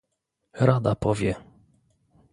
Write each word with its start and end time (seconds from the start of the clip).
Rada 0.61 0.95
powie 0.95 1.35